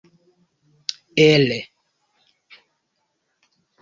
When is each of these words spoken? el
el 1.15 1.49